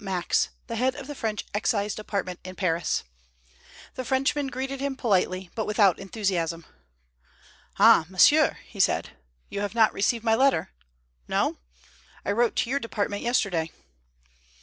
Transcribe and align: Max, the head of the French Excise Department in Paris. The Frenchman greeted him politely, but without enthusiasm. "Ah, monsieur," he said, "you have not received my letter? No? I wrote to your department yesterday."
Max, 0.03 0.49
the 0.65 0.77
head 0.77 0.95
of 0.95 1.05
the 1.05 1.13
French 1.13 1.45
Excise 1.53 1.93
Department 1.93 2.39
in 2.43 2.55
Paris. 2.55 3.03
The 3.93 4.03
Frenchman 4.03 4.47
greeted 4.47 4.81
him 4.81 4.95
politely, 4.95 5.51
but 5.53 5.67
without 5.67 5.99
enthusiasm. 5.99 6.65
"Ah, 7.77 8.07
monsieur," 8.09 8.57
he 8.65 8.79
said, 8.79 9.11
"you 9.47 9.59
have 9.61 9.75
not 9.75 9.93
received 9.93 10.23
my 10.25 10.33
letter? 10.33 10.71
No? 11.27 11.59
I 12.25 12.31
wrote 12.31 12.55
to 12.55 12.69
your 12.71 12.79
department 12.79 13.21
yesterday." 13.21 13.69